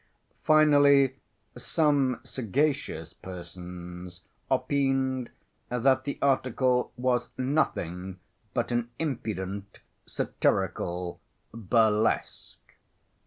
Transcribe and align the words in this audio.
Finally 0.41 1.15
some 1.55 2.19
sagacious 2.23 3.13
persons 3.13 4.21
opined 4.49 5.29
that 5.69 6.05
the 6.05 6.17
article 6.23 6.91
was 6.97 7.29
nothing 7.37 8.19
but 8.55 8.71
an 8.71 8.89
impudent 8.97 9.77
satirical 10.07 11.19
burlesque. 11.53 12.57